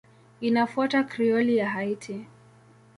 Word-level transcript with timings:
Inafuata 0.41 1.03
Krioli 1.03 1.57
ya 1.57 1.69
Haiti. 1.69 2.25